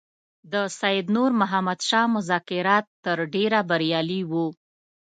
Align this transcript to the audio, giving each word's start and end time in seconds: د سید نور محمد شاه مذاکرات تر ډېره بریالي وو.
د 0.51 0.53
سید 0.79 1.05
نور 1.15 1.31
محمد 1.41 1.79
شاه 1.89 2.07
مذاکرات 2.15 2.85
تر 3.05 3.17
ډېره 3.33 3.59
بریالي 3.69 4.21
وو. 4.31 4.47